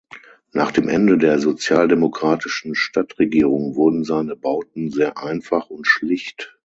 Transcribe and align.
Nach 0.51 0.71
dem 0.71 0.89
Ende 0.89 1.19
der 1.19 1.37
sozialdemokratischen 1.37 2.73
Stadtregierung 2.73 3.75
wurden 3.75 4.03
seine 4.03 4.35
Bauten 4.35 4.89
sehr 4.89 5.19
einfach 5.19 5.69
und 5.69 5.85
schlicht. 5.85 6.57